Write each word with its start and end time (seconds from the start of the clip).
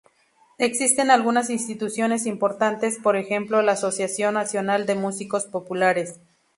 Existen 0.57 1.11
algunas 1.11 1.51
instituciones 1.51 2.25
importantes, 2.25 2.97
por 2.97 3.15
ejemplo 3.15 3.61
la 3.61 3.73
Asociación 3.73 4.33
Nacional 4.33 4.87
de 4.87 4.95
Músicos 4.95 5.43
Populares. 5.45 6.19